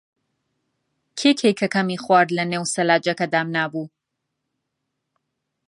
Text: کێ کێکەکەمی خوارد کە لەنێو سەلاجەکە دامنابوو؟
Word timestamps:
کێ 1.17 1.29
کێکەکەمی 1.39 2.01
خوارد 2.03 2.29
کە 2.31 2.35
لەنێو 2.37 2.63
سەلاجەکە 2.73 3.25
دامنابوو؟ 3.33 3.87